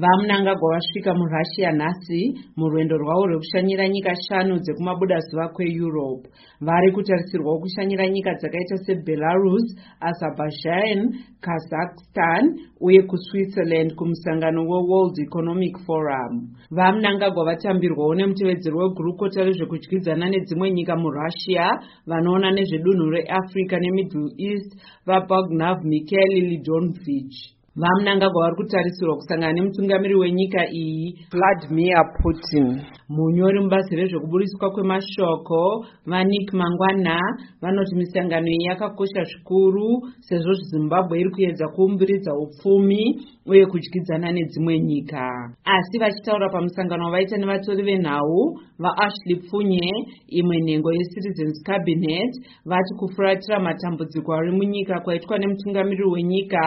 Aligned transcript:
vamunangagwa 0.00 0.74
vasvika 0.74 1.14
murussia 1.14 1.72
nhasi 1.72 2.34
murwendo 2.56 2.98
rwavo 2.98 3.26
rwekushanyira 3.26 3.88
nyika 3.88 4.12
shanu 4.28 4.58
dzekumabudazuva 4.58 5.48
kweeurope. 5.48 6.28
Vari 6.60 6.92
kutarisirwawo 6.92 7.58
kushanyira 7.58 8.08
nyika 8.08 8.34
dzakaita 8.34 8.76
sebelarus 8.76 9.66
azerbaijan 10.00 11.00
kazakhstan 11.40 12.44
uye 12.80 13.02
kuswitzerland 13.02 13.94
kumusangano 13.94 14.60
weworld 14.68 15.18
economic 15.18 15.78
forum. 15.86 16.52
Vamunangagwa 16.70 17.44
vatambirwawo 17.44 18.14
nemutevedzeri 18.14 18.76
wegurukota 18.76 19.44
rezvekudyidzana 19.44 20.28
nedzimwe 20.28 20.70
nyika 20.70 20.96
murussia 20.96 21.80
vanoona 22.06 22.50
nezvedunhu 22.50 23.10
reafrica 23.10 23.76
nemiddle 23.80 24.28
east 24.38 24.76
vabognav 25.06 25.84
mikhaeli 25.84 26.40
lidonovich 26.40 27.55
vamunangagwa 27.76 28.42
vari 28.42 28.56
kutarisirwa 28.56 29.16
kusangana 29.16 29.52
nemutungamiri 29.52 30.14
wenyika 30.14 30.60
iyi 30.72 31.18
vladimir 31.32 31.98
putin. 32.22 32.80
munyori 33.08 33.60
mubazi 33.60 33.96
rezvekuburiswa 33.96 34.70
kwemashoko 34.70 35.86
vanik 36.06 36.52
mangwana 36.52 37.20
vanoti 37.62 37.94
misangano 37.94 38.48
iyi 38.48 38.66
yakakosha 38.68 39.22
zvikuru 39.24 39.88
sezvo 40.20 40.52
zimbabwe 40.70 41.20
iri 41.20 41.30
kuedza 41.30 41.68
kuumbiridza 41.68 42.32
upfumi 42.34 43.02
uye 43.46 43.66
kudyidzana 43.66 44.32
nedzimwe 44.32 44.78
nyika. 44.80 45.22
Asi 45.64 45.98
vachitaura 45.98 46.48
pamusangano 46.48 47.04
wavaita 47.04 47.36
nevatori 47.36 47.82
venhau 47.82 48.58
vaashley 48.78 49.36
pfunye 49.36 49.86
imwe 50.28 50.56
nhengo 50.60 50.92
yecitizens 50.92 51.62
cabinet 51.62 52.32
vati 52.64 52.94
kufuratira 52.98 53.60
matambudziko 53.60 54.32
ari 54.34 54.50
munyika 54.52 55.00
kwaitwa 55.00 55.38
nemutungamiriri 55.38 56.10
wenyika 56.10 56.62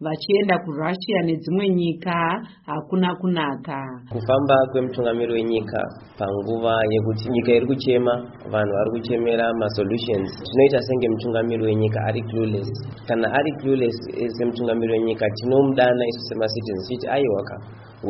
vachienda 0.00 0.53
kurussia 0.58 1.18
nedzimwe 1.24 1.68
nyika 1.68 2.16
hakuna 2.66 3.14
kunaka. 3.20 3.78
Kufamba 4.12 4.56
kwemutungamiriri 4.72 5.32
wenyika 5.32 5.80
panguva 6.18 6.74
yekuti 6.90 7.28
nyika 7.30 7.52
iri 7.52 7.66
kuchema 7.66 8.14
vanhu 8.52 8.72
vari 8.76 8.90
kuchemera 8.90 9.46
masolutions 9.60 10.30
tinoita 10.50 10.80
senge 10.82 11.08
mutungamiriri 11.08 11.64
wenyika 11.66 12.00
ari 12.08 12.22
clueless. 12.22 12.68
Kana 13.08 13.26
ari 13.32 13.52
clueless 13.60 13.96
semutungamiriri 14.38 14.92
wenyika 14.98 15.26
tinomudana 15.30 16.02
isu 16.10 16.20
semacitizens 16.28 16.88
tichiti 16.88 17.08
aiwaka 17.08 17.56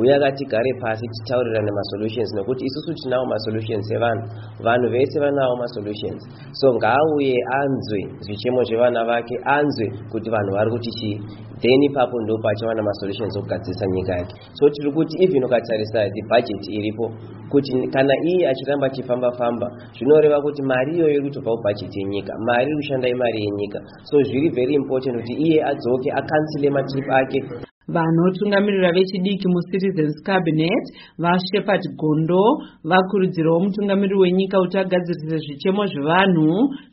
uye 0.00 0.14
akatigare 0.14 0.70
pasi 0.80 1.04
titaurirane 1.14 1.70
masolutions 1.80 2.30
nekuti 2.34 2.64
isusu 2.64 2.94
tinawo 2.94 3.26
masolutions 3.26 3.90
evanhu. 3.96 4.24
Vanhu 4.64 4.88
vese 4.94 5.20
vanawo 5.20 5.56
masolutions 5.56 6.20
so 6.52 6.74
ngaauye 6.74 7.36
anzwe 7.60 8.00
zvichemo 8.24 8.64
zvevana 8.64 9.04
vake 9.04 9.36
anzwe 9.44 9.86
kuti 10.12 10.30
vanhu 10.30 10.50
vari 10.56 10.70
kuti 10.70 10.90
chii. 10.98 11.20
Then 11.62 11.82
ipapo 11.82 12.20
ndo 12.20 12.38
pachawana 12.38 12.82
masolutions 12.82 13.36
okugadzirisa 13.36 13.86
nyika 13.86 14.12
yake. 14.18 14.34
So 14.52 14.70
tiri 14.70 14.92
kuti 14.92 15.24
even 15.24 15.44
ukatarisa 15.44 16.10
thebudget 16.10 16.68
iripo 16.68 17.12
kuti 17.50 17.88
kana 17.92 18.14
iye 18.24 18.48
achiramba 18.48 18.86
achifamba-famba 18.86 19.66
zvinoreva 19.96 20.42
kuti 20.42 20.62
mari 20.62 20.92
iyoyo 20.96 21.14
iri 21.14 21.22
kutobva 21.22 21.56
kubhajeti 21.56 22.00
yenyika 22.00 22.32
mari 22.46 22.66
iri 22.66 22.76
kushanda 22.76 23.08
imari 23.08 23.38
yenyika. 23.44 23.78
So 24.02 24.22
zviri 24.22 24.48
very 24.48 24.74
important 24.74 25.16
kuti 25.20 25.34
iye 25.46 25.64
adzoke 25.64 26.10
akansile 26.10 26.70
matrip 26.70 27.10
ake 27.10 27.40
vanotungamirira 27.88 28.92
vechidiki 28.96 29.48
mucitizens 29.48 30.16
cabinet 30.24 30.84
vashepard 31.18 31.84
gondo 32.00 32.42
vakurudzirawo 32.84 33.60
mutungamiriri 33.64 34.18
wenyika 34.24 34.58
kuti 34.58 34.78
agadzirise 34.78 35.38
zvichemo 35.44 35.82
zvevanhu 35.92 36.48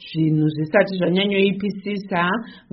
zvinhu 0.07 0.47
zvisati 0.55 0.93
zvanyanyoipisisa 0.99 2.21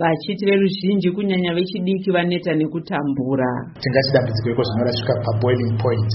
vachiti 0.01 0.45
veruzhinji 0.47 1.09
kunyanya 1.15 1.55
vechidiki 1.55 2.11
vaneta 2.11 2.55
nekutambura. 2.55 3.51
Tingati 3.83 4.11
dambudziko 4.15 4.49
iko 4.51 4.63
zvino 4.69 4.85
rasvika 4.89 5.15
paboiling 5.25 5.75
point 5.83 6.13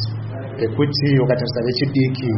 pekuti 0.59 1.07
ukatarisa 1.23 1.59
vechidiki 1.67 2.31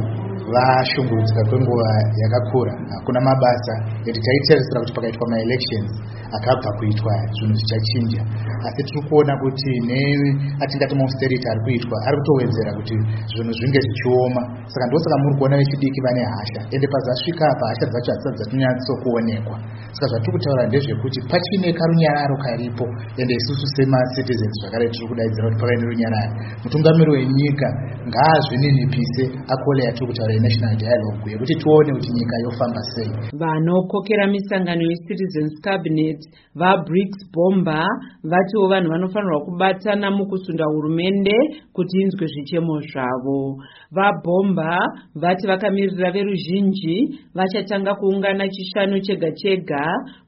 vashungurudzika 0.54 1.42
kwenguva 1.50 1.90
yakakura. 2.22 2.74
Hakuna 2.94 3.20
mabasa. 3.28 3.74
Ekuti 4.08 4.22
taitarisira 4.26 4.80
kuti 4.82 4.94
pakaitwa 4.98 5.26
maelections 5.32 5.92
akabva 6.38 6.70
kuitwa 6.78 7.14
zvinhu 7.36 7.56
zvichachinja. 7.60 8.22
Asi 8.66 8.82
tiri 8.88 9.02
kuona 9.10 9.34
kuti 9.42 9.72
neatingati 9.90 10.96
mausterity 11.00 11.48
ari 11.52 11.62
kuitwa 11.66 11.98
ari 12.08 12.18
kutowedzera 12.20 12.72
kuti 12.78 12.96
zvinhu 13.32 13.54
zvinge 13.58 13.80
zvichioma. 13.86 14.42
Saka 14.72 14.86
ndosaka 14.88 15.18
muri 15.24 15.36
kuona 15.40 15.56
vechidiki 15.58 16.00
vane 16.06 16.24
hasha. 16.34 16.62
Ende 16.74 16.88
pazasvika 16.94 17.44
apa 17.54 17.64
hasha 17.70 17.86
dzacho 17.92 18.10
hadzisati 18.12 18.38
dzatinyatsokuonekwa 18.40 19.58
saka 19.96 20.08
zvatiri 20.12 20.32
kutaura 20.36 20.64
ndezvekuti 20.68 21.20
pachine 21.32 21.68
karunyararo 21.80 22.36
karipo. 22.46 22.86
Ende 23.20 23.34
isusu 23.40 23.66
semacitizens 23.76 24.56
zvakare 24.62 24.86
tiri 24.94 25.08
kudaidzira 25.10 25.46
kuti 25.48 25.60
pavaine 25.62 25.86
runyararo. 25.92 26.34
Mutungamiri 26.64 27.12
wenyika 27.18 27.68
ngaazvininipise 28.10 29.24
akole 29.54 29.82
yatiri 29.88 30.08
kutaura 30.10 30.35
yenational 30.36 30.76
dialogue 30.84 31.32
yekuti 31.32 31.56
tione 31.62 31.92
kuti 31.98 32.10
nyika 32.18 32.36
yofamba 32.46 32.82
sei. 32.94 33.12
Vanokokera 33.42 34.28
misangano 34.28 34.84
yecitizens 34.92 35.54
cabinet 35.64 36.20
vabrics 36.56 37.20
bomber 37.34 37.88
vatiwo 38.24 38.68
vanhu 38.68 38.90
vanofanirwa 38.92 39.46
kubatana 39.46 40.12
mukusunda 40.12 40.66
hurumende 40.66 41.36
kuti 41.74 42.02
inzwe 42.02 42.28
zvichemo 42.28 42.80
zvavo. 42.90 43.64
Vabomba 43.92 44.78
vati 45.16 45.48
vakamirira 45.48 46.12
veruzhinji 46.12 46.98
vachatanga 47.36 47.96
kuungana 47.96 48.50
chishanu 48.50 49.00
chega 49.02 49.32
chega 49.32 49.84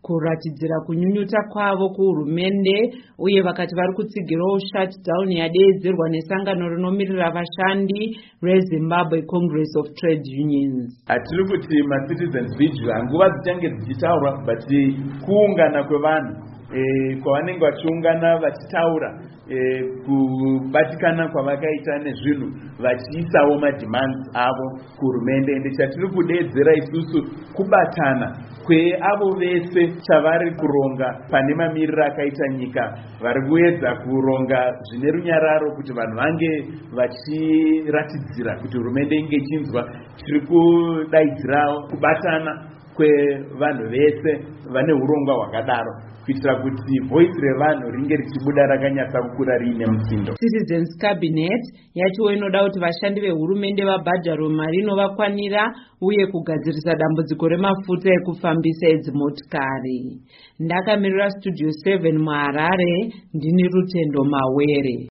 kuratidzira 0.08 0.76
kunyunyuta 0.86 1.40
kwavo 1.52 1.90
kuhurumende 1.90 2.78
uye 3.20 3.42
vakati 3.42 3.76
vari 3.76 3.94
kutsigirawo 3.94 4.60
shutdown 4.60 5.32
yadeedzerwa 5.32 6.10
nesangano 6.10 6.70
rinomirira 6.70 7.32
vashandi 7.38 8.18
rezimbabwe 8.42 9.22
congress 9.22 9.72
of 9.80 9.88
trade 10.00 10.24
unions. 10.44 11.04
Hatiri 11.08 11.44
kuti 11.50 11.84
macitizens 11.92 12.58
vigil 12.58 12.88
nguva 13.06 13.30
dzichange 13.30 13.70
dzichitaurwa 13.70 14.32
but 14.46 14.64
kuungana 15.26 15.84
kwevanhu 15.84 16.32
e, 16.76 17.16
kwavanenge 17.24 17.60
vachiungana 17.60 18.38
vachitaura 18.38 19.10
e, 19.50 19.84
kubatikana 20.06 21.28
kwavakaita 21.28 22.00
nezvinhu 22.04 22.48
vachiisawo 22.80 23.60
mademands 23.60 24.30
avo 24.34 24.80
kuhurumende. 24.98 25.52
Ende 25.56 25.72
chatiri 25.72 26.08
kudeedzera 26.10 26.74
isusu 26.74 27.20
kubatana 27.54 28.38
kweavo 28.66 29.36
vese 29.40 29.94
chavari 30.02 30.52
kuronga 30.52 31.20
pane 31.32 31.56
mamiriro 31.56 32.06
akaita 32.06 32.48
nyika 32.58 32.98
vari 33.22 33.42
kuedza 33.50 33.96
kuronga 33.96 34.60
zvine 34.82 35.12
runyararo 35.12 35.76
kuti 35.76 35.94
vanhu 35.94 36.16
vange 36.16 36.52
vachiratidzira 36.96 38.56
kuti 38.62 38.78
hurumende 38.78 39.16
inge 39.16 39.36
ichinzwa. 39.36 39.90
Tiri 40.18 40.42
kudaidzira 40.42 41.62
kubatana 41.90 42.77
kwevanhu 42.98 43.84
vese 43.94 44.32
vane 44.74 44.94
urongwa 44.94 45.34
hwakadaro 45.40 45.94
kuitira 46.26 46.56
kuti 46.62 47.00
voice 47.10 47.38
revanhu 47.42 47.92
ringe 47.92 48.16
richibuda 48.16 48.62
rakanyatsa 48.72 49.22
kukura 49.22 49.58
riine 49.58 49.86
musindo 49.86 50.34
citizens 50.42 50.98
cabinet 51.02 51.64
yatiwo 51.96 52.32
inoda 52.34 52.64
kuti 52.64 52.80
vashandi 52.80 53.22
vehurumende 53.22 53.84
vabhadharwe 53.86 54.50
mari 54.50 54.78
inovakwanira 54.80 55.64
uye 56.02 56.28
kugadzirisa 56.28 56.96
dambudziko 57.00 57.48
remafuta 57.48 58.10
ekufambisa 58.14 58.88
edzimotikari. 58.88 60.00
Ndakamirira 60.60 61.30
studio 61.32 61.70
7 61.70 62.18
muharare 62.26 62.94
ndini 63.34 63.64
rutendo 63.74 64.24
mawere 64.24 65.08